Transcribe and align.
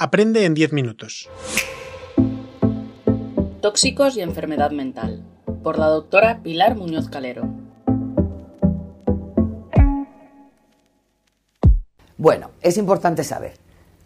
Aprende 0.00 0.44
en 0.44 0.54
10 0.54 0.72
minutos. 0.74 1.28
Tóxicos 3.60 4.16
y 4.16 4.20
enfermedad 4.20 4.70
mental. 4.70 5.24
Por 5.64 5.76
la 5.76 5.86
doctora 5.88 6.40
Pilar 6.40 6.76
Muñoz 6.76 7.08
Calero. 7.08 7.48
Bueno, 12.16 12.52
es 12.62 12.78
importante 12.78 13.24
saber. 13.24 13.54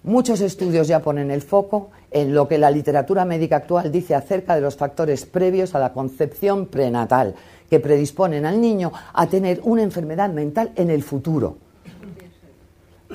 Muchos 0.02 0.41
estudios 0.41 0.89
ya 0.89 1.00
ponen 1.00 1.30
el 1.30 1.43
foco 1.43 1.91
en 2.11 2.32
lo 2.32 2.48
que 2.48 2.56
la 2.56 2.70
literatura 2.70 3.27
médica 3.27 3.56
actual 3.56 3.93
dice 3.93 4.14
acerca 4.14 4.54
de 4.54 4.62
los 4.62 4.77
factores 4.77 5.27
previos 5.27 5.74
a 5.74 5.79
la 5.79 5.93
concepción 5.93 6.68
prenatal 6.68 7.34
que 7.68 7.80
predisponen 7.80 8.46
al 8.46 8.62
niño 8.62 8.93
a 9.12 9.27
tener 9.27 9.61
una 9.62 9.82
enfermedad 9.82 10.30
mental 10.30 10.72
en 10.74 10.88
el 10.88 11.02
futuro. 11.02 11.59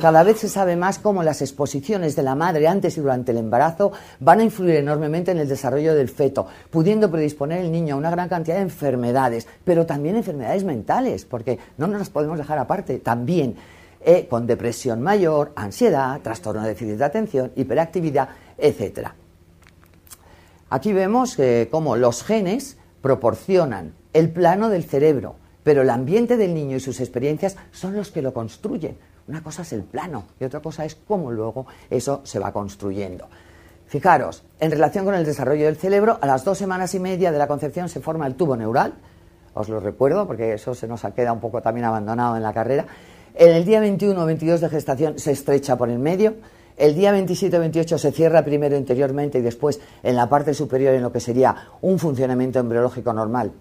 Cada 0.02 0.22
vez 0.22 0.38
se 0.38 0.48
sabe 0.48 0.76
más 0.76 1.00
cómo 1.00 1.24
las 1.24 1.42
exposiciones 1.42 2.16
de 2.16 2.22
la 2.22 2.36
madre 2.36 2.68
antes 2.68 2.96
y 2.98 3.02
durante 3.02 3.32
el 3.32 3.40
embarazo 3.40 3.92
van 4.20 4.40
a 4.40 4.44
influir 4.44 4.76
enormemente 4.76 5.32
en 5.32 5.40
el 5.40 5.48
desarrollo 5.48 5.96
del 5.96 6.08
feto, 6.08 6.46
pudiendo 6.70 7.10
predisponer 7.10 7.62
el 7.62 7.72
niño 7.72 7.96
a 7.96 7.98
una 7.98 8.12
gran 8.12 8.30
cantidad 8.30 8.58
de 8.58 8.62
enfermedades, 8.62 9.48
pero 9.64 9.88
también 9.88 10.16
enfermedades 10.16 10.64
mentales, 10.64 11.26
porque 11.26 11.58
no 11.78 11.88
nos 11.88 11.98
las 11.98 12.10
podemos 12.12 12.38
dejar 12.38 12.60
aparte, 12.60 13.00
también 13.00 13.56
eh, 14.00 14.28
con 14.30 14.46
depresión 14.46 15.02
mayor, 15.02 15.52
ansiedad, 15.56 16.22
trastorno 16.22 16.62
de 16.62 16.70
déficit 16.70 16.98
de 16.98 17.04
atención, 17.04 17.52
hiperactividad, 17.56 18.30
etc. 18.60 19.10
Aquí 20.70 20.94
vemos 20.94 21.40
eh, 21.40 21.70
cómo 21.72 21.96
los 21.96 22.24
genes 22.24 22.78
proporcionan 23.02 23.96
el 24.14 24.30
plano 24.30 24.70
del 24.70 24.84
cerebro, 24.84 25.38
pero 25.64 25.82
el 25.82 25.90
ambiente 25.90 26.38
del 26.38 26.54
niño 26.54 26.78
y 26.78 26.82
sus 26.82 27.00
experiencias 27.00 27.56
son 27.72 27.96
los 27.96 28.12
que 28.12 28.22
lo 28.22 28.32
construyen. 28.32 28.96
Una 29.28 29.44
cosa 29.44 29.64
es 29.64 29.74
el 29.74 29.84
plano 29.84 30.26
y 30.40 30.46
otra 30.46 30.62
cosa 30.62 30.86
es 30.86 30.96
cómo 30.96 31.32
luego 31.32 31.68
eso 31.90 32.22
se 32.24 32.40
va 32.40 32.54
construyendo. 32.54 33.28
Fijaros, 33.88 34.44
en 34.60 34.72
relación 34.72 35.06
con 35.06 35.16
el 35.16 35.26
desarrollo 35.26 35.66
del 35.66 35.76
cerebro, 35.76 36.18
a 36.22 36.28
las 36.28 36.44
dos 36.44 36.58
semanas 36.58 36.94
y 36.96 37.00
media 37.00 37.32
de 37.32 37.38
la 37.38 37.48
concepción 37.48 37.90
se 37.90 38.00
forma 38.00 38.26
el 38.28 38.36
tubo 38.36 38.56
neural. 38.56 38.94
Os 39.54 39.70
lo 39.70 39.80
recuerdo 39.80 40.28
porque 40.28 40.54
eso 40.54 40.74
se 40.76 40.88
nos 40.88 41.04
ha 41.04 41.14
quedado 41.14 41.34
un 41.34 41.42
poco 41.42 41.62
también 41.62 41.86
abandonado 41.86 42.38
en 42.38 42.44
la 42.44 42.54
carrera. 42.54 42.86
En 43.34 43.52
el 43.52 43.66
día 43.66 43.80
21 43.80 44.22
o 44.22 44.26
22 44.26 44.62
de 44.62 44.70
gestación 44.70 45.20
se 45.20 45.32
estrecha 45.32 45.78
por 45.78 45.90
el 45.90 46.00
medio. 46.00 46.36
El 46.78 46.96
día 46.96 47.12
27 47.12 47.58
o 47.58 47.60
28 47.60 47.98
se 47.98 48.12
cierra 48.12 48.46
primero 48.46 48.78
interiormente 48.78 49.40
y 49.40 49.42
después 49.42 49.80
en 50.04 50.16
la 50.16 50.30
parte 50.30 50.54
superior 50.54 50.94
en 50.94 51.02
lo 51.02 51.12
que 51.12 51.20
sería 51.20 51.56
un 51.82 51.98
funcionamiento 51.98 52.60
embriológico 52.60 53.14
normal 53.14 53.52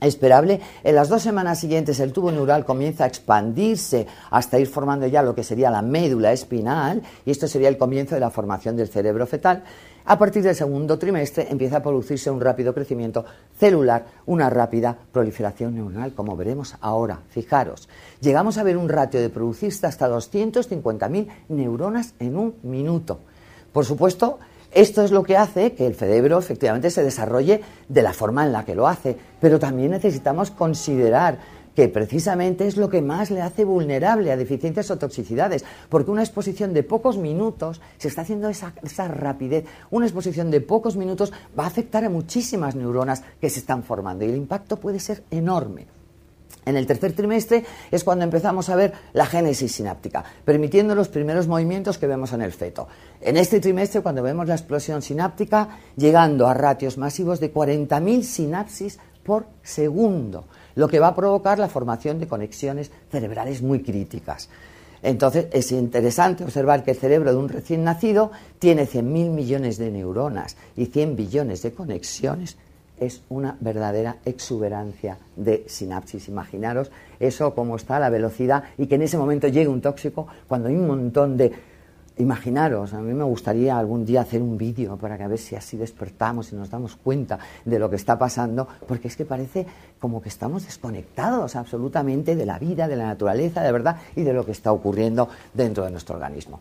esperable. 0.00 0.60
En 0.82 0.94
las 0.94 1.08
dos 1.08 1.22
semanas 1.22 1.60
siguientes 1.60 2.00
el 2.00 2.12
tubo 2.12 2.32
neural 2.32 2.64
comienza 2.64 3.04
a 3.04 3.06
expandirse 3.06 4.06
hasta 4.30 4.58
ir 4.58 4.66
formando 4.66 5.06
ya 5.06 5.22
lo 5.22 5.34
que 5.34 5.44
sería 5.44 5.70
la 5.70 5.82
médula 5.82 6.32
espinal 6.32 7.02
y 7.24 7.30
esto 7.30 7.46
sería 7.46 7.68
el 7.68 7.78
comienzo 7.78 8.14
de 8.14 8.20
la 8.20 8.30
formación 8.30 8.76
del 8.76 8.88
cerebro 8.88 9.26
fetal. 9.26 9.64
A 10.06 10.18
partir 10.18 10.42
del 10.42 10.54
segundo 10.54 10.98
trimestre 10.98 11.46
empieza 11.50 11.76
a 11.76 11.82
producirse 11.82 12.30
un 12.30 12.40
rápido 12.40 12.74
crecimiento 12.74 13.24
celular, 13.58 14.06
una 14.26 14.48
rápida 14.48 14.96
proliferación 15.12 15.74
neuronal, 15.74 16.14
como 16.14 16.36
veremos 16.36 16.74
ahora. 16.80 17.20
Fijaros, 17.28 17.88
llegamos 18.20 18.58
a 18.58 18.62
ver 18.62 18.76
un 18.76 18.88
ratio 18.88 19.20
de 19.20 19.28
producirse 19.28 19.86
hasta 19.86 20.08
250.000 20.08 21.28
neuronas 21.50 22.14
en 22.18 22.36
un 22.36 22.54
minuto. 22.62 23.20
Por 23.72 23.84
supuesto, 23.84 24.38
esto 24.72 25.02
es 25.02 25.10
lo 25.10 25.22
que 25.24 25.36
hace 25.36 25.72
que 25.72 25.86
el 25.86 25.96
cerebro 25.96 26.38
efectivamente 26.38 26.90
se 26.90 27.02
desarrolle 27.02 27.60
de 27.88 28.02
la 28.02 28.12
forma 28.12 28.44
en 28.44 28.52
la 28.52 28.64
que 28.64 28.74
lo 28.74 28.86
hace, 28.86 29.16
pero 29.40 29.58
también 29.58 29.90
necesitamos 29.90 30.50
considerar 30.50 31.38
que 31.74 31.88
precisamente 31.88 32.66
es 32.66 32.76
lo 32.76 32.88
que 32.88 33.02
más 33.02 33.30
le 33.30 33.42
hace 33.42 33.64
vulnerable 33.64 34.30
a 34.30 34.36
deficiencias 34.36 34.90
o 34.90 34.98
toxicidades, 34.98 35.64
porque 35.88 36.10
una 36.10 36.22
exposición 36.22 36.74
de 36.74 36.82
pocos 36.82 37.16
minutos, 37.16 37.80
se 37.98 38.08
está 38.08 38.22
haciendo 38.22 38.48
esa, 38.48 38.74
esa, 38.82 39.08
rapidez, 39.08 39.64
una 39.90 40.06
exposición 40.06 40.50
de 40.50 40.60
pocos 40.60 40.96
minutos 40.96 41.32
va 41.58 41.64
a 41.64 41.68
afectar 41.68 42.04
a 42.04 42.10
muchísimas 42.10 42.74
neuronas 42.74 43.22
que 43.40 43.50
se 43.50 43.60
están 43.60 43.82
formando 43.82 44.24
y 44.24 44.28
el 44.28 44.36
impacto 44.36 44.76
puede 44.76 45.00
ser 45.00 45.22
enorme. 45.30 45.99
En 46.66 46.76
el 46.76 46.86
tercer 46.86 47.12
trimestre 47.12 47.64
es 47.90 48.04
cuando 48.04 48.24
empezamos 48.24 48.68
a 48.68 48.76
ver 48.76 48.92
la 49.12 49.26
génesis 49.26 49.72
sináptica, 49.72 50.24
permitiendo 50.44 50.94
los 50.94 51.08
primeros 51.08 51.46
movimientos 51.48 51.98
que 51.98 52.06
vemos 52.06 52.32
en 52.32 52.42
el 52.42 52.52
feto. 52.52 52.86
En 53.20 53.36
este 53.36 53.60
trimestre, 53.60 54.02
cuando 54.02 54.22
vemos 54.22 54.46
la 54.46 54.54
explosión 54.54 55.02
sináptica, 55.02 55.78
llegando 55.96 56.46
a 56.46 56.54
ratios 56.54 56.98
masivos 56.98 57.40
de 57.40 57.52
40.000 57.52 58.22
sinapsis 58.22 58.98
por 59.24 59.46
segundo, 59.62 60.44
lo 60.74 60.88
que 60.88 61.00
va 61.00 61.08
a 61.08 61.14
provocar 61.14 61.58
la 61.58 61.68
formación 61.68 62.18
de 62.18 62.28
conexiones 62.28 62.90
cerebrales 63.10 63.62
muy 63.62 63.82
críticas. 63.82 64.48
Entonces 65.02 65.46
es 65.52 65.72
interesante 65.72 66.44
observar 66.44 66.84
que 66.84 66.90
el 66.90 66.96
cerebro 66.96 67.30
de 67.30 67.38
un 67.38 67.48
recién 67.48 67.84
nacido 67.84 68.32
tiene 68.58 68.86
100.000 68.86 69.02
millones 69.30 69.78
de 69.78 69.90
neuronas 69.90 70.56
y 70.76 70.86
100 70.86 71.16
billones 71.16 71.62
de 71.62 71.72
conexiones 71.72 72.56
es 73.00 73.22
una 73.28 73.56
verdadera 73.60 74.18
exuberancia 74.24 75.18
de 75.36 75.64
sinapsis. 75.66 76.28
Imaginaros 76.28 76.90
eso, 77.18 77.54
cómo 77.54 77.76
está 77.76 77.98
la 77.98 78.10
velocidad 78.10 78.64
y 78.78 78.86
que 78.86 78.94
en 78.94 79.02
ese 79.02 79.18
momento 79.18 79.48
llegue 79.48 79.68
un 79.68 79.80
tóxico 79.80 80.26
cuando 80.46 80.68
hay 80.68 80.76
un 80.76 80.86
montón 80.86 81.36
de... 81.36 81.52
Imaginaros, 82.18 82.92
a 82.92 83.00
mí 83.00 83.14
me 83.14 83.24
gustaría 83.24 83.78
algún 83.78 84.04
día 84.04 84.20
hacer 84.20 84.42
un 84.42 84.58
vídeo 84.58 84.98
para 84.98 85.16
que 85.16 85.22
a 85.22 85.28
ver 85.28 85.38
si 85.38 85.56
así 85.56 85.78
despertamos 85.78 86.52
y 86.52 86.56
nos 86.56 86.68
damos 86.68 86.96
cuenta 86.96 87.38
de 87.64 87.78
lo 87.78 87.88
que 87.88 87.96
está 87.96 88.18
pasando, 88.18 88.68
porque 88.86 89.08
es 89.08 89.16
que 89.16 89.24
parece 89.24 89.66
como 89.98 90.20
que 90.20 90.28
estamos 90.28 90.66
desconectados 90.66 91.56
absolutamente 91.56 92.36
de 92.36 92.44
la 92.44 92.58
vida, 92.58 92.88
de 92.88 92.96
la 92.96 93.06
naturaleza, 93.06 93.62
de 93.62 93.72
verdad, 93.72 93.96
y 94.16 94.22
de 94.22 94.34
lo 94.34 94.44
que 94.44 94.52
está 94.52 94.70
ocurriendo 94.70 95.30
dentro 95.54 95.84
de 95.84 95.92
nuestro 95.92 96.16
organismo. 96.16 96.60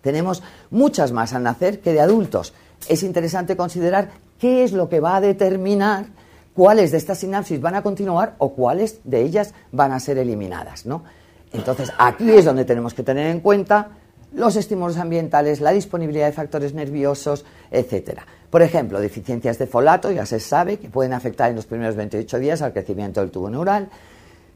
Tenemos 0.00 0.42
muchas 0.70 1.12
más 1.12 1.32
al 1.32 1.44
nacer 1.44 1.80
que 1.80 1.92
de 1.92 2.00
adultos. 2.00 2.52
Es 2.88 3.04
interesante 3.04 3.56
considerar 3.56 4.10
qué 4.42 4.64
es 4.64 4.72
lo 4.72 4.88
que 4.88 4.98
va 4.98 5.14
a 5.14 5.20
determinar 5.20 6.06
cuáles 6.52 6.90
de 6.90 6.98
estas 6.98 7.18
sinapsis 7.18 7.60
van 7.60 7.76
a 7.76 7.82
continuar 7.84 8.34
o 8.38 8.54
cuáles 8.54 8.98
de 9.04 9.22
ellas 9.22 9.54
van 9.70 9.92
a 9.92 10.00
ser 10.00 10.18
eliminadas, 10.18 10.84
¿no? 10.84 11.04
Entonces, 11.52 11.92
aquí 11.96 12.28
es 12.28 12.44
donde 12.44 12.64
tenemos 12.64 12.92
que 12.92 13.04
tener 13.04 13.28
en 13.28 13.38
cuenta 13.38 13.90
los 14.34 14.56
estímulos 14.56 14.96
ambientales, 14.96 15.60
la 15.60 15.70
disponibilidad 15.70 16.26
de 16.26 16.32
factores 16.32 16.74
nerviosos, 16.74 17.44
etcétera. 17.70 18.26
Por 18.50 18.62
ejemplo, 18.62 18.98
deficiencias 18.98 19.60
de 19.60 19.68
folato, 19.68 20.10
ya 20.10 20.26
se 20.26 20.40
sabe 20.40 20.78
que 20.78 20.88
pueden 20.88 21.12
afectar 21.12 21.48
en 21.48 21.54
los 21.54 21.66
primeros 21.66 21.94
28 21.94 22.40
días 22.40 22.62
al 22.62 22.72
crecimiento 22.72 23.20
del 23.20 23.30
tubo 23.30 23.48
neural, 23.48 23.90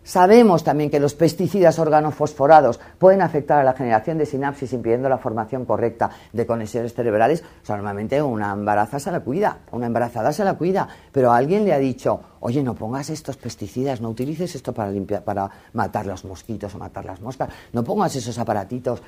Sabemos 0.07 0.63
también 0.63 0.89
que 0.89 1.01
los 1.01 1.17
pesticidas 1.17 1.81
organofosforados 1.81 2.79
pueden 2.97 3.23
afectar 3.23 3.59
a 3.59 3.65
la 3.65 3.73
generación 3.73 4.19
de 4.19 4.25
sinapsis 4.25 4.73
impidiendo 4.73 5.09
la 5.09 5.19
formación 5.19 5.65
correcta 5.65 6.11
de 6.33 6.47
conexiones 6.47 6.95
cerebrales. 6.95 7.43
normalmente 7.69 8.23
una 8.23 8.53
embarazada 8.53 9.01
se 9.01 9.11
la 9.11 9.19
cuida, 9.19 9.59
una 9.73 9.87
embarazada 9.87 10.33
se 10.33 10.45
la 10.45 10.55
cuida, 10.55 10.89
pero 11.11 11.33
alguien 11.33 11.65
le 11.65 11.73
ha 11.73 11.79
dicho, 11.79 12.21
oye, 12.39 12.63
no 12.63 12.77
pongas 12.77 13.11
estos 13.11 13.37
pesticidas, 13.37 14.01
no 14.01 14.11
utilices 14.11 14.55
esto 14.55 14.73
para, 14.73 14.93
limpiar, 14.93 15.25
para 15.25 15.51
matar 15.73 16.07
los 16.07 16.25
mosquitos 16.25 16.73
o 16.77 16.79
matar 16.79 17.05
las 17.05 17.21
moscas, 17.21 17.49
no 17.73 17.83
pongas 17.83 18.15
esos 18.15 18.39
aparatitos 18.39 19.03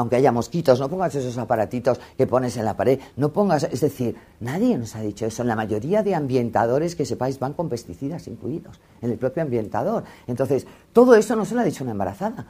aunque 0.00 0.16
haya 0.16 0.32
mosquitos, 0.32 0.80
no 0.80 0.88
pongas 0.88 1.14
esos 1.14 1.36
aparatitos 1.36 2.00
que 2.16 2.26
pones 2.26 2.56
en 2.56 2.64
la 2.64 2.74
pared, 2.74 2.98
no 3.16 3.34
pongas, 3.34 3.64
es 3.64 3.82
decir, 3.82 4.16
nadie 4.40 4.78
nos 4.78 4.96
ha 4.96 5.02
dicho 5.02 5.26
eso. 5.26 5.44
La 5.44 5.54
mayoría 5.54 6.02
de 6.02 6.14
ambientadores 6.14 6.96
que 6.96 7.04
sepáis 7.04 7.38
van 7.38 7.52
con 7.52 7.68
pesticidas 7.68 8.26
incluidos 8.26 8.80
en 9.02 9.10
el 9.10 9.18
propio 9.18 9.42
ambientador. 9.42 10.04
Entonces, 10.26 10.66
todo 10.94 11.14
eso 11.14 11.36
no 11.36 11.44
se 11.44 11.54
lo 11.54 11.60
ha 11.60 11.64
dicho 11.64 11.84
una 11.84 11.92
embarazada. 11.92 12.46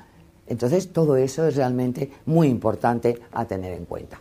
Entonces, 0.47 0.93
todo 0.93 1.17
eso 1.17 1.45
es 1.49 1.57
realmente 1.57 2.13
muy 2.27 2.47
importante 2.47 3.21
a 3.33 3.45
tener 3.45 3.73
en 3.73 3.85
cuenta. 3.85 4.21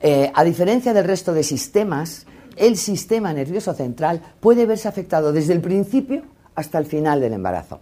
Eh, 0.00 0.30
a 0.32 0.44
diferencia 0.44 0.94
del 0.94 1.04
resto 1.04 1.32
de 1.32 1.42
sistemas, 1.42 2.26
el 2.54 2.76
sistema 2.76 3.32
nervioso 3.32 3.74
central 3.74 4.22
puede 4.38 4.66
verse 4.66 4.86
afectado 4.86 5.32
desde 5.32 5.52
el 5.52 5.60
principio 5.60 6.22
hasta 6.54 6.78
el 6.78 6.86
final 6.86 7.20
del 7.20 7.32
embarazo. 7.32 7.80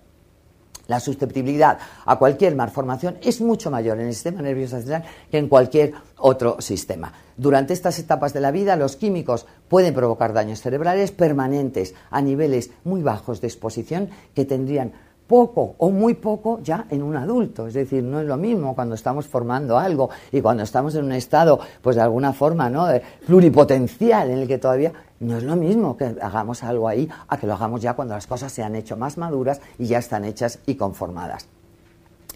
La 0.91 0.99
susceptibilidad 0.99 1.79
a 2.05 2.19
cualquier 2.19 2.57
malformación 2.57 3.19
es 3.23 3.41
mucho 3.41 3.71
mayor 3.71 4.01
en 4.01 4.09
el 4.09 4.13
sistema 4.13 4.43
nervioso 4.43 4.77
central 4.77 5.05
que 5.31 5.39
en 5.39 5.49
cualquier 5.49 5.93
otro 6.17 6.61
sistema. 6.61 7.13
Durante 7.37 7.75
estas 7.75 8.01
etapas 8.01 8.33
de 8.33 8.41
la 8.41 8.51
vida, 8.51 8.75
los 8.75 8.97
químicos 8.97 9.47
pueden 9.69 9.95
provocar 9.95 10.33
daños 10.33 10.61
cerebrales 10.61 11.13
permanentes 11.13 11.95
a 12.11 12.21
niveles 12.21 12.73
muy 12.83 13.03
bajos 13.03 13.41
de 13.41 13.47
exposición 13.47 14.11
que 14.35 14.45
tendrían 14.45 14.93
poco 15.31 15.77
o 15.79 15.91
muy 15.91 16.15
poco 16.15 16.59
ya 16.61 16.87
en 16.91 17.05
un 17.05 17.17
adulto. 17.17 17.69
Es 17.69 17.75
decir, 17.75 18.03
no 18.03 18.21
es 18.21 18.27
lo 18.27 18.37
mismo 18.37 18.75
cuando 18.75 18.97
estamos 18.97 19.29
formando 19.29 19.79
algo 19.79 20.11
y 20.33 20.41
cuando 20.41 20.65
estamos 20.65 20.97
en 20.97 21.05
un 21.05 21.13
estado, 21.13 21.61
pues 21.81 21.95
de 21.95 22.03
alguna 22.03 22.33
forma, 22.33 22.69
¿no? 22.69 22.89
pluripotencial 23.29 24.29
en 24.29 24.39
el 24.39 24.49
que 24.49 24.59
todavía 24.59 24.93
no 25.21 25.37
es 25.37 25.45
lo 25.45 25.55
mismo 25.55 25.97
que 25.97 26.17
hagamos 26.21 26.65
algo 26.65 26.89
ahí 26.89 27.09
a 27.29 27.39
que 27.39 27.47
lo 27.47 27.53
hagamos 27.53 27.81
ya 27.81 27.95
cuando 27.95 28.15
las 28.15 28.27
cosas 28.27 28.51
se 28.51 28.65
han 28.65 28.75
hecho 28.75 28.97
más 28.97 29.19
maduras 29.19 29.61
y 29.79 29.87
ya 29.87 29.99
están 29.99 30.25
hechas 30.25 30.59
y 30.67 30.75
conformadas. 30.75 31.60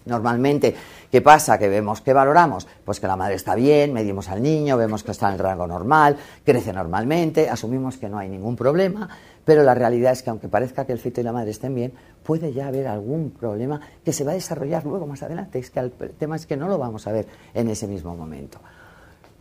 Normalmente, 0.06 0.74
¿qué 1.10 1.22
pasa? 1.22 1.58
Que 1.58 1.68
vemos, 1.68 2.00
¿qué 2.02 2.12
valoramos? 2.12 2.66
Pues 2.84 3.00
que 3.00 3.06
la 3.06 3.16
madre 3.16 3.34
está 3.34 3.54
bien, 3.54 3.92
medimos 3.92 4.28
al 4.28 4.42
niño, 4.42 4.76
vemos 4.76 5.02
que 5.02 5.12
está 5.12 5.28
en 5.28 5.34
el 5.34 5.38
rango 5.38 5.66
normal, 5.66 6.16
crece 6.44 6.72
normalmente, 6.72 7.48
asumimos 7.48 7.96
que 7.96 8.08
no 8.08 8.18
hay 8.18 8.28
ningún 8.28 8.54
problema, 8.54 9.08
pero 9.44 9.62
la 9.62 9.74
realidad 9.74 10.12
es 10.12 10.22
que 10.22 10.30
aunque 10.30 10.48
parezca 10.48 10.84
que 10.84 10.92
el 10.92 10.98
feto 10.98 11.20
y 11.20 11.24
la 11.24 11.32
madre 11.32 11.50
estén 11.50 11.74
bien, 11.74 11.92
puede 12.22 12.52
ya 12.52 12.68
haber 12.68 12.86
algún 12.86 13.30
problema 13.30 13.80
que 14.04 14.12
se 14.12 14.24
va 14.24 14.32
a 14.32 14.34
desarrollar 14.34 14.84
luego 14.84 15.06
más 15.06 15.22
adelante. 15.22 15.58
Es 15.58 15.70
que 15.70 15.80
el 15.80 15.92
tema 15.92 16.36
es 16.36 16.46
que 16.46 16.56
no 16.56 16.68
lo 16.68 16.78
vamos 16.78 17.06
a 17.06 17.12
ver 17.12 17.26
en 17.54 17.68
ese 17.68 17.86
mismo 17.86 18.14
momento. 18.16 18.58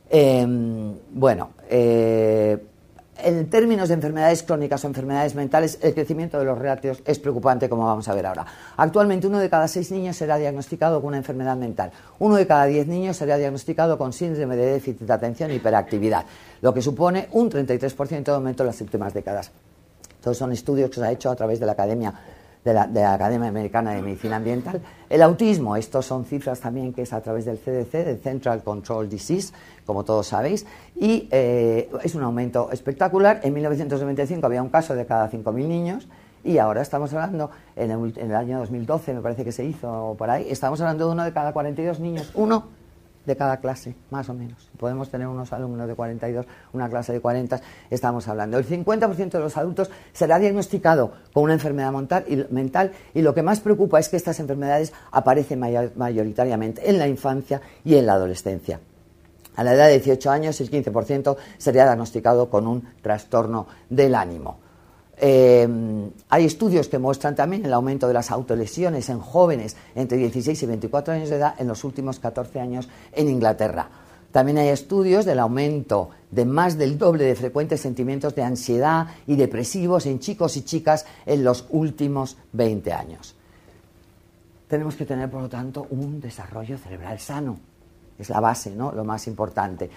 Em, 0.09 0.93
bueno, 1.11 1.51
eh, 1.69 2.57
en 3.23 3.49
términos 3.49 3.89
de 3.89 3.95
enfermedades 3.95 4.43
crónicas 4.43 4.83
o 4.83 4.87
enfermedades 4.87 5.35
mentales, 5.35 5.79
el 5.81 5.93
crecimiento 5.93 6.37
de 6.37 6.45
los 6.45 6.57
reactivos 6.57 7.01
es 7.05 7.19
preocupante, 7.19 7.69
como 7.69 7.85
vamos 7.85 8.07
a 8.07 8.13
ver 8.13 8.25
ahora. 8.25 8.45
Actualmente, 8.77 9.27
uno 9.27 9.39
de 9.39 9.49
cada 9.49 9.67
seis 9.67 9.91
niños 9.91 10.15
será 10.15 10.37
diagnosticado 10.37 10.99
con 11.01 11.09
una 11.09 11.17
enfermedad 11.17 11.55
mental. 11.55 11.91
Uno 12.19 12.35
de 12.35 12.45
cada 12.45 12.65
diez 12.65 12.87
niños 12.87 13.17
será 13.17 13.37
diagnosticado 13.37 13.97
con 13.97 14.13
síndrome 14.13 14.55
de 14.55 14.73
déficit 14.73 15.01
de 15.01 15.13
atención 15.13 15.51
e 15.51 15.55
hiperactividad, 15.55 16.25
lo 16.61 16.73
que 16.73 16.81
supone 16.81 17.27
un 17.31 17.49
33% 17.49 18.23
de 18.23 18.31
aumento 18.31 18.63
en 18.63 18.67
las 18.67 18.81
últimas 18.81 19.13
décadas. 19.13 19.51
Todos 20.21 20.37
son 20.37 20.51
estudios 20.51 20.89
que 20.89 20.95
se 20.95 21.05
ha 21.05 21.11
hecho 21.11 21.29
a 21.29 21.35
través 21.35 21.59
de 21.59 21.65
la 21.65 21.73
Academia 21.73 22.13
de 22.63 22.73
la, 22.73 23.13
Academia 23.13 23.49
Americana 23.49 23.91
de 23.91 24.01
Medicina 24.01 24.37
Ambiental. 24.37 24.81
El 25.09 25.21
autismo, 25.21 25.75
estos 25.75 26.05
son 26.05 26.25
cifras 26.25 26.59
también 26.59 26.93
que 26.93 27.03
es 27.03 27.13
a 27.13 27.21
través 27.21 27.45
del 27.45 27.57
CDC, 27.57 27.91
del 28.05 28.19
Central 28.19 28.63
Control 28.63 29.09
Disease, 29.09 29.53
como 29.85 30.03
todos 30.03 30.27
sabéis, 30.27 30.65
y 30.95 31.27
eh, 31.31 31.89
es 32.03 32.15
un 32.15 32.23
aumento 32.23 32.71
espectacular. 32.71 33.41
En 33.43 33.53
1995 33.53 34.45
había 34.45 34.61
un 34.61 34.69
caso 34.69 34.95
de 34.95 35.05
cada 35.05 35.29
5.000 35.29 35.53
niños 35.67 36.07
y 36.43 36.57
ahora 36.57 36.81
estamos 36.81 37.13
hablando, 37.13 37.51
en 37.75 37.91
el, 37.91 38.13
en 38.17 38.31
el, 38.31 38.35
año 38.35 38.59
2012 38.59 39.13
me 39.13 39.21
parece 39.21 39.45
que 39.45 39.51
se 39.51 39.63
hizo 39.63 40.15
por 40.17 40.29
ahí, 40.29 40.47
estamos 40.49 40.79
hablando 40.81 41.05
de 41.07 41.11
uno 41.13 41.23
de 41.23 41.31
cada 41.31 41.53
42 41.53 41.99
niños, 41.99 42.31
uno 42.33 42.82
de 43.25 43.35
cada 43.35 43.57
clase, 43.57 43.95
más 44.09 44.29
o 44.29 44.33
menos. 44.33 44.69
Podemos 44.77 45.09
tener 45.09 45.27
unos 45.27 45.53
alumnos 45.53 45.87
de 45.87 45.95
42, 45.95 46.45
una 46.73 46.89
clase 46.89 47.13
de 47.13 47.21
40, 47.21 47.61
estamos 47.89 48.27
hablando. 48.27 48.57
El 48.57 48.67
50% 48.67 49.31
de 49.31 49.39
los 49.39 49.57
adultos 49.57 49.89
será 50.11 50.39
diagnosticado 50.39 51.13
con 51.33 51.43
una 51.43 51.53
enfermedad 51.53 51.91
mental 52.49 52.91
y 53.13 53.21
lo 53.21 53.33
que 53.33 53.43
más 53.43 53.59
preocupa 53.59 53.99
es 53.99 54.09
que 54.09 54.17
estas 54.17 54.39
enfermedades 54.39 54.93
aparecen 55.11 55.59
mayoritariamente 55.95 56.89
en 56.89 56.99
la 56.99 57.07
infancia 57.07 57.61
y 57.83 57.95
en 57.95 58.05
la 58.05 58.13
adolescencia. 58.13 58.79
A 59.55 59.63
la 59.63 59.73
edad 59.73 59.87
de 59.87 59.99
18 59.99 60.31
años, 60.31 60.59
el 60.61 60.71
15% 60.71 61.37
sería 61.57 61.83
diagnosticado 61.83 62.49
con 62.49 62.67
un 62.67 62.87
trastorno 63.01 63.67
del 63.89 64.15
ánimo. 64.15 64.57
Eh, 65.17 65.67
hay 66.29 66.45
estudios 66.45 66.87
que 66.87 66.97
muestran 66.97 67.35
también 67.35 67.65
el 67.65 67.73
aumento 67.73 68.07
de 68.07 68.13
las 68.13 68.31
autolesiones 68.31 69.09
en 69.09 69.19
jóvenes 69.19 69.75
entre 69.95 70.17
16 70.17 70.63
y 70.63 70.65
24 70.65 71.13
años 71.13 71.29
de 71.29 71.35
edad 71.35 71.55
en 71.59 71.67
los 71.67 71.83
últimos 71.83 72.19
14 72.19 72.59
años 72.59 72.89
en 73.11 73.29
Inglaterra. 73.29 73.89
También 74.31 74.57
hay 74.57 74.69
estudios 74.69 75.25
del 75.25 75.37
aumento 75.37 76.09
de 76.31 76.45
más 76.45 76.75
del 76.79 76.97
doble 76.97 77.23
de 77.25 77.35
frecuentes 77.35 77.81
sentimientos 77.81 78.33
de 78.33 78.41
ansiedad 78.41 79.07
y 79.27 79.35
depresivos 79.35 80.07
en 80.07 80.19
chicos 80.19 80.57
y 80.57 80.63
chicas 80.63 81.05
en 81.27 81.43
los 81.43 81.67
últimos 81.69 82.37
20 82.53 82.91
años. 82.91 83.35
Tenemos 84.67 84.95
que 84.95 85.05
tener, 85.05 85.29
por 85.29 85.43
lo 85.43 85.49
tanto, 85.49 85.85
un 85.91 86.19
desarrollo 86.19 86.79
cerebral 86.79 87.19
sano. 87.19 87.59
Es 88.17 88.29
la 88.29 88.39
base, 88.39 88.71
¿no? 88.71 88.91
Lo 88.91 89.03
más 89.03 89.27
importante. 89.27 89.87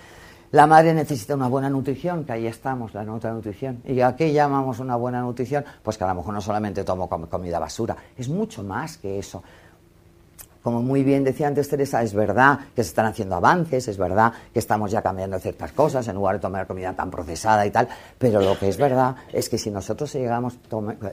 La 0.53 0.67
madre 0.67 0.95
necesita 0.95 1.35
una 1.35 1.49
buena 1.49 1.69
nutrición, 1.69 2.25
que 2.25 2.33
ahí 2.33 2.47
estamos, 2.47 2.95
la 2.95 3.03
otra 3.13 3.33
nutrición. 3.33 3.83
¿Y 3.85 4.01
a 4.01 4.15
qué 4.15 4.33
llamamos 4.33 4.79
una 4.79 4.97
buena 4.97 5.21
nutrición? 5.21 5.65
Pues 5.83 5.99
que 5.99 6.05
a 6.05 6.09
lo 6.09 6.15
mejor 6.15 6.35
no 6.35 6.41
solamente 6.41 6.85
tomo 6.85 7.09
comida 7.09 7.59
basura, 7.59 7.97
es 8.17 8.29
mucho 8.29 8.63
más 8.63 8.97
que 8.99 9.19
eso. 9.19 9.43
Como 10.67 10.83
muy 10.83 11.05
bien 11.05 11.23
decía 11.23 11.47
antes 11.47 11.69
Teresa, 11.69 12.03
es 12.03 12.13
verdad 12.13 12.59
que 12.75 12.83
se 12.83 12.89
están 12.89 13.07
haciendo 13.07 13.37
avances, 13.37 13.87
es 13.87 13.97
verdad 13.97 14.33
que 14.53 14.59
estamos 14.59 14.91
ya 14.91 15.01
cambiando 15.01 15.39
ciertas 15.39 15.71
cosas 15.71 16.09
en 16.09 16.17
lugar 16.17 16.35
de 16.35 16.41
tomar 16.41 16.67
comida 16.67 16.93
tan 16.93 17.09
procesada 17.09 17.65
y 17.65 17.71
tal, 17.71 17.89
pero 18.19 18.41
lo 18.41 18.59
que 18.59 18.69
es 18.69 18.77
verdad 18.77 19.15
es 19.33 19.49
que 19.49 19.59
si 19.59 19.71
nosotros 19.71 20.13
llegamos 20.13 20.59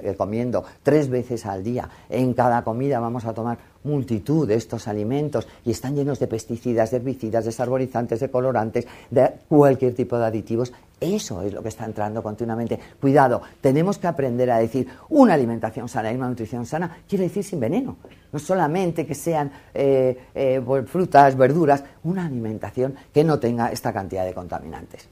eh, 0.02 0.16
comiendo 0.18 0.64
tres 0.82 1.08
veces 1.08 1.46
al 1.46 1.64
día, 1.64 1.88
en 2.10 2.34
cada 2.34 2.64
comida 2.64 3.00
vamos 3.00 3.26
a 3.26 3.34
tomar 3.36 3.60
multitud 3.84 4.48
de 4.48 4.56
estos 4.56 4.88
alimentos 4.88 5.48
y 5.66 5.72
están 5.72 5.96
llenos 5.96 6.20
de 6.20 6.28
pesticidas, 6.28 6.92
de 6.92 6.98
herbicidas, 6.98 7.46
de 7.46 7.52
sarborizantes, 7.52 8.20
de 8.20 8.30
colorantes, 8.30 8.88
de 9.10 9.32
cualquier 9.48 9.94
tipo 9.94 10.18
de 10.18 10.26
aditivos, 10.26 10.72
eso 11.04 11.42
es 11.42 11.52
lo 11.52 11.62
que 11.62 11.70
está 11.70 11.86
entrando 11.86 12.24
continuamente. 12.24 12.80
Cuidado, 13.00 13.42
tenemos 13.60 13.98
que 13.98 14.08
aprender 14.08 14.50
a 14.52 14.60
decir 14.60 14.88
una 15.10 15.34
alimentación 15.34 15.90
sana 15.90 16.12
y 16.12 16.16
una 16.16 16.30
nutrición 16.30 16.66
sana 16.66 16.98
quiere 17.08 17.26
decir 17.26 17.44
sin 17.44 17.60
veneno. 17.60 17.98
No 18.32 18.40
solamente 18.40 19.06
que 19.06 19.14
sean 19.14 19.52
eh, 19.74 20.18
eh, 20.34 20.62
frutas, 20.88 21.36
verduras, 21.36 21.84
una 22.04 22.26
alimentación 22.26 22.96
que 23.14 23.24
no 23.24 23.38
tenga 23.38 23.72
esta 23.72 23.92
cantidad 23.92 24.26
de 24.26 24.34
contaminantes. 24.34 25.08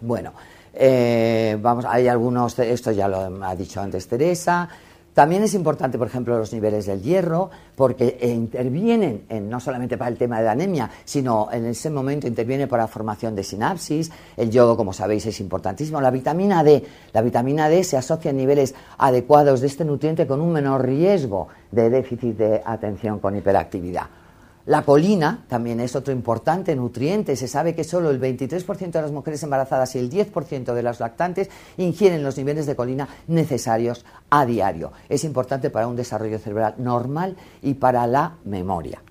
Bueno, 0.00 0.32
eh, 0.72 1.56
vamos, 1.60 1.84
hay 1.84 2.08
algunos, 2.08 2.58
esto 2.58 2.90
ya 2.90 3.06
lo 3.06 3.44
ha 3.44 3.54
dicho 3.54 3.80
antes 3.80 4.08
Teresa, 4.08 4.68
también 5.14 5.44
es 5.44 5.54
importante, 5.54 5.96
por 5.96 6.08
ejemplo, 6.08 6.36
los 6.36 6.52
niveles 6.52 6.86
del 6.86 7.00
hierro, 7.00 7.48
porque 7.76 8.18
eh, 8.20 8.30
intervienen 8.30 9.24
en, 9.28 9.48
no 9.48 9.60
solamente 9.60 9.96
para 9.96 10.10
el 10.10 10.16
tema 10.16 10.38
de 10.38 10.44
la 10.44 10.52
anemia, 10.52 10.90
sino 11.04 11.48
en 11.52 11.66
ese 11.66 11.88
momento 11.88 12.26
interviene 12.26 12.66
para 12.66 12.82
la 12.82 12.88
formación 12.88 13.36
de 13.36 13.44
sinapsis. 13.44 14.10
El 14.36 14.50
yodo, 14.50 14.76
como 14.76 14.92
sabéis, 14.92 15.24
es 15.26 15.38
importantísimo. 15.38 16.00
La 16.00 16.10
vitamina 16.10 16.64
D, 16.64 16.84
la 17.12 17.22
vitamina 17.22 17.68
D 17.68 17.84
se 17.84 17.96
asocia 17.96 18.32
a 18.32 18.34
niveles 18.34 18.74
adecuados 18.98 19.60
de 19.60 19.68
este 19.68 19.84
nutriente 19.84 20.26
con 20.26 20.40
un 20.40 20.52
menor 20.52 20.84
riesgo 20.84 21.46
de 21.70 21.90
déficit 21.90 22.36
de 22.36 22.62
atención 22.64 23.20
con 23.20 23.36
hiperactividad. 23.36 24.06
La 24.66 24.82
colina 24.82 25.44
también 25.46 25.78
es 25.80 25.94
otro 25.94 26.12
importante 26.12 26.74
nutriente. 26.74 27.36
Se 27.36 27.48
sabe 27.48 27.74
que 27.74 27.84
solo 27.84 28.10
el 28.10 28.18
23% 28.18 28.90
de 28.92 29.02
las 29.02 29.12
mujeres 29.12 29.42
embarazadas 29.42 29.94
y 29.94 29.98
el 29.98 30.10
10% 30.10 30.72
de 30.72 30.82
las 30.82 31.00
lactantes 31.00 31.50
ingieren 31.76 32.22
los 32.22 32.38
niveles 32.38 32.64
de 32.64 32.74
colina 32.74 33.08
necesarios 33.26 34.06
a 34.30 34.46
diario. 34.46 34.92
Es 35.08 35.24
importante 35.24 35.68
para 35.68 35.86
un 35.86 35.96
desarrollo 35.96 36.38
cerebral 36.38 36.76
normal 36.78 37.36
y 37.60 37.74
para 37.74 38.06
la 38.06 38.36
memoria. 38.44 39.02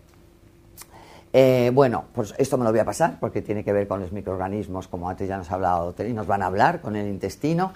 Eh, 1.31 1.71
bueno, 1.73 2.05
pues 2.13 2.33
esto 2.38 2.57
me 2.57 2.63
lo 2.63 2.71
voy 2.71 2.79
a 2.79 2.85
pasar 2.85 3.19
porque 3.19 3.41
tiene 3.41 3.63
que 3.63 3.73
ver 3.73 3.88
con 3.88 4.00
los 4.00 4.11
microorganismos, 4.11 4.88
como 4.88 5.09
antes 5.09 5.27
ya 5.27 5.38
nos 5.38 5.51
ha 5.51 5.55
hablado 5.55 5.94
y 6.00 6.13
nos 6.13 6.27
van 6.27 6.41
a 6.41 6.47
hablar 6.47 6.81
con 6.81 6.95
el 6.95 7.07
intestino. 7.07 7.73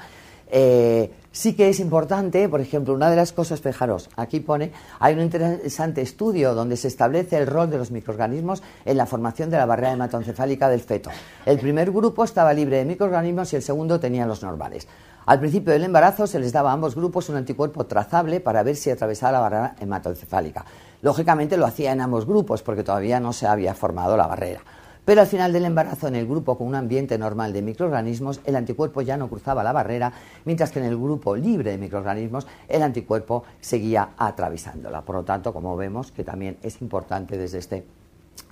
Eh, 0.50 1.12
sí 1.32 1.54
que 1.54 1.70
es 1.70 1.80
importante, 1.80 2.48
por 2.50 2.62
ejemplo, 2.62 2.94
una 2.94 3.10
de 3.10 3.16
las 3.16 3.34
cosas, 3.34 3.62
fijaros, 3.62 4.10
aquí 4.16 4.40
pone, 4.40 4.72
hay 5.00 5.14
un 5.14 5.22
interesante 5.22 6.02
estudio 6.02 6.54
donde 6.54 6.78
se 6.78 6.88
establece 6.88 7.38
el 7.38 7.48
rol 7.48 7.70
de 7.70 7.78
los 7.78 7.92
microorganismos 7.92 8.64
en 8.86 8.98
la 8.98 9.06
formación 9.06 9.50
de 9.50 9.58
la 9.58 9.66
barrera 9.66 9.92
hematoencefálica 9.92 10.70
del 10.70 10.82
feto. 10.82 11.10
El 11.46 11.60
primer 11.60 11.92
grupo 11.92 12.24
estaba 12.24 12.54
libre 12.54 12.78
de 12.78 12.86
microorganismos 12.86 13.54
y 13.54 13.58
el 13.58 13.62
segundo 13.62 14.00
tenía 14.00 14.26
los 14.26 14.42
normales. 14.42 14.88
Al 15.26 15.40
principio 15.40 15.74
del 15.74 15.84
embarazo 15.84 16.26
se 16.26 16.40
les 16.40 16.54
daba 16.54 16.72
a 16.72 16.74
ambos 16.74 16.96
grupos 16.96 17.28
un 17.28 17.36
anticuerpo 17.36 17.86
trazable 17.86 18.40
para 18.40 18.64
ver 18.64 18.78
si 18.78 18.90
atravesaba 18.90 19.34
la 19.34 19.40
barrera 19.42 19.76
hematoencefálica. 19.78 20.64
Lógicamente 21.02 21.58
lo 21.58 21.66
hacía 21.66 21.92
en 21.92 22.00
ambos 22.00 22.26
grupos 22.26 22.64
porque 22.64 22.84
todavía 22.84 23.20
no 23.20 23.34
se 23.34 23.46
había 23.46 23.74
formado 23.74 24.16
la 24.16 24.26
barrera. 24.26 24.62
Pero 25.07 25.21
al 25.21 25.27
final 25.27 25.53
del 25.53 25.63
embarazo, 25.63 26.10
en 26.10 26.15
el 26.15 26.27
grupo 26.27 26.58
con 26.58 26.67
un 26.67 26.75
ambiente 26.75 27.17
normal 27.17 27.53
de 27.53 27.62
microorganismos, 27.62 28.41
el 28.43 28.58
anticuerpo 28.58 29.01
ya 29.01 29.15
no 29.15 29.29
cruzaba 29.29 29.63
la 29.63 29.72
barrera, 29.72 30.12
mientras 30.43 30.70
que 30.70 30.79
en 30.79 30.86
el 30.86 30.98
grupo 30.98 31.34
libre 31.34 31.72
de 31.72 31.77
microorganismos, 31.77 32.46
el 32.67 32.84
anticuerpo 32.84 33.46
seguía 33.62 34.10
atravesándola. 34.17 35.03
Por 35.03 35.15
lo 35.15 35.24
tanto, 35.24 35.53
como 35.53 35.77
vemos, 35.77 36.12
que 36.12 36.25
también 36.25 36.58
es 36.62 36.82
importante 36.82 37.38
desde 37.38 37.60
este 37.60 37.86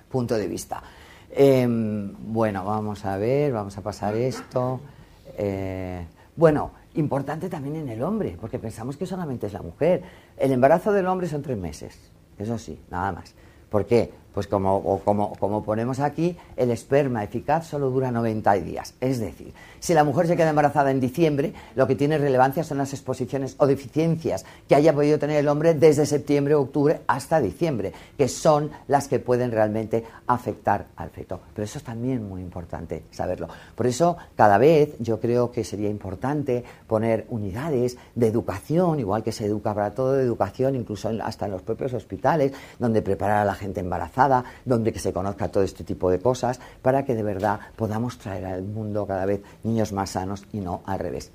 punto 0.08 0.34
de 0.34 0.48
vista. 0.48 0.82
Em, 1.28 2.14
bueno, 2.32 2.64
vamos 2.64 3.04
a 3.04 3.18
ver, 3.18 3.52
vamos 3.52 3.76
a 3.76 3.82
pasar 3.82 4.16
esto. 4.16 4.80
Eh, 5.36 6.06
bueno, 6.36 6.70
importante 6.94 7.50
también 7.50 7.76
en 7.76 7.90
el 7.90 8.02
hombre, 8.02 8.38
porque 8.40 8.58
pensamos 8.58 8.96
que 8.96 9.04
solamente 9.04 9.46
es 9.46 9.52
la 9.52 9.60
mujer. 9.60 10.04
El 10.38 10.52
embarazo 10.52 10.90
del 10.90 11.06
hombre 11.06 11.28
son 11.28 11.42
tres 11.42 11.58
meses, 11.58 12.10
eso 12.38 12.56
sí, 12.56 12.80
nada 12.90 13.12
más. 13.12 13.34
¿Por 13.68 13.84
qué? 13.84 14.10
Pues 14.36 14.48
como, 14.48 15.00
como, 15.02 15.64
ponemos 15.64 15.98
aquí, 15.98 16.36
el 16.56 16.70
esperma 16.70 17.24
eficaz 17.24 17.68
solo 17.68 17.88
dura 17.88 18.10
90 18.10 18.52
días. 18.56 18.92
Es 19.00 19.18
decir, 19.18 19.54
si 19.80 19.94
la 19.94 20.04
mujer 20.04 20.26
se 20.26 20.36
queda 20.36 20.50
embarazada 20.50 20.90
en 20.90 21.00
diciembre, 21.00 21.54
lo 21.74 21.86
que 21.86 21.94
tiene 21.94 22.18
relevancia 22.18 22.62
son 22.62 22.76
las 22.76 22.92
exposiciones 22.92 23.54
o 23.56 23.66
deficiencias 23.66 24.44
que 24.68 24.74
haya 24.74 24.92
podido 24.92 25.18
tener 25.18 25.38
el 25.38 25.48
hombre 25.48 25.72
desde 25.72 26.04
septiembre 26.04 26.54
octubre 26.54 27.00
hasta 27.06 27.40
diciembre, 27.40 27.94
que 28.18 28.28
son 28.28 28.72
las 28.88 29.08
que 29.08 29.20
pueden 29.20 29.52
realmente 29.52 30.04
afectar 30.26 30.88
al 30.96 31.08
feto. 31.08 31.40
Pero 31.54 31.64
eso 31.64 31.78
es 31.78 31.84
también 31.84 32.28
muy 32.28 32.42
importante 32.42 33.04
saberlo. 33.12 33.48
Por 33.74 33.86
eso, 33.86 34.18
cada 34.36 34.58
vez 34.58 34.96
yo 34.98 35.18
creo 35.18 35.50
que 35.50 35.64
sería 35.64 35.88
importante 35.88 36.62
poner 36.86 37.24
unidades 37.30 37.96
de 38.14 38.26
educación, 38.26 39.00
igual 39.00 39.22
que 39.22 39.32
se 39.32 39.46
educa 39.46 39.72
para 39.72 39.94
todo, 39.94 40.12
de 40.12 40.24
educación, 40.24 40.76
incluso 40.76 41.10
hasta 41.22 41.46
en 41.46 41.52
los 41.52 41.62
propios 41.62 41.94
hospitales, 41.94 42.52
donde 42.78 43.00
preparar 43.00 43.38
a 43.38 43.44
la 43.46 43.54
gente 43.54 43.80
embarazada 43.80 44.25
donde 44.64 44.92
que 44.92 44.98
se 44.98 45.12
conozca 45.12 45.48
todo 45.48 45.62
este 45.62 45.84
tipo 45.84 46.10
de 46.10 46.18
cosas, 46.18 46.60
para 46.82 47.04
que 47.04 47.14
de 47.14 47.22
verdad 47.22 47.60
podamos 47.76 48.18
traer 48.18 48.46
al 48.46 48.62
mundo 48.62 49.06
cada 49.06 49.26
vez 49.26 49.40
niños 49.64 49.92
más 49.92 50.10
sanos 50.10 50.44
y 50.52 50.60
no 50.60 50.82
al 50.86 50.98
revés. 50.98 51.30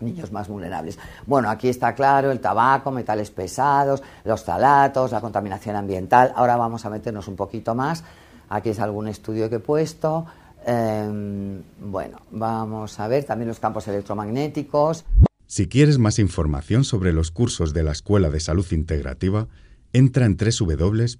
niños 0.00 0.32
más 0.32 0.48
vulnerables. 0.48 0.98
Bueno, 1.26 1.50
aquí 1.50 1.68
está 1.68 1.94
claro 1.94 2.30
el 2.30 2.40
tabaco, 2.40 2.90
metales 2.90 3.30
pesados, 3.30 4.02
los 4.24 4.44
talatos, 4.44 5.12
la 5.12 5.20
contaminación 5.20 5.76
ambiental. 5.76 6.32
Ahora 6.34 6.56
vamos 6.56 6.86
a 6.86 6.90
meternos 6.90 7.28
un 7.28 7.36
poquito 7.36 7.74
más. 7.74 8.02
Aquí 8.48 8.70
es 8.70 8.80
algún 8.80 9.08
estudio 9.08 9.50
que 9.50 9.56
he 9.56 9.60
puesto. 9.60 10.24
Em, 10.64 11.62
bueno, 11.80 12.18
vamos 12.30 12.98
a 12.98 13.08
ver 13.08 13.24
también 13.24 13.48
los 13.48 13.60
campos 13.60 13.86
electromagnéticos. 13.88 15.04
Si 15.46 15.68
quieres 15.68 15.98
más 15.98 16.18
información 16.18 16.84
sobre 16.84 17.12
los 17.12 17.30
cursos 17.30 17.74
de 17.74 17.82
la 17.82 17.92
Escuela 17.92 18.30
de 18.30 18.40
Salud 18.40 18.66
Integrativa, 18.70 19.48
entra 19.92 20.26
en 20.26 20.36
www.esi.academy. 20.36 21.10